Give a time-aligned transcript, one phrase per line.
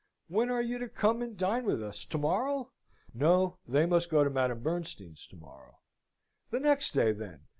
[0.29, 2.03] "When are you to come and dine with us?
[2.05, 2.71] To morrow?"
[3.13, 5.77] No, they must go to Madame Bernstein's to morrow.
[6.49, 7.41] The next day, then?